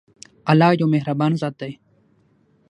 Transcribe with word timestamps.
الله 0.51 0.71
يو 0.79 0.87
مهربان 0.93 1.31
ذات 1.41 1.55
دی. 1.61 1.71